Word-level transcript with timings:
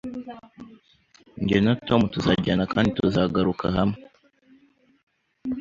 Jye 1.47 1.59
na 1.65 1.73
Tom 1.87 2.01
tuzajyana 2.13 2.63
kandi 2.73 2.89
tuzagaruka 2.97 3.65
hamwe 3.77 3.99